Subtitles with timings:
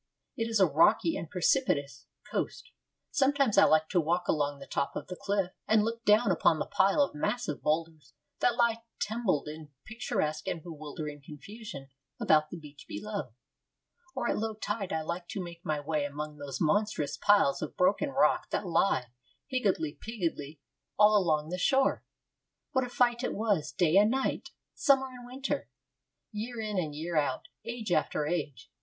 [0.35, 2.71] It is a rocky and precipitous coast.
[3.11, 6.57] Sometimes I like to walk along the top of the cliff, and look down upon
[6.57, 12.57] the pile of massive boulders that lie tumbled in picturesque and bewildering confusion about the
[12.57, 13.33] beach below.
[14.15, 17.77] Or, at low tide, I like to make my way among those monstrous piles of
[17.77, 19.11] broken rock that lie,
[19.45, 20.59] higgledy piggledy,
[20.97, 22.03] all along the shore.
[22.71, 25.69] What a fight it was, day and night, summer and winter,
[26.31, 28.71] year in and year out, age after age!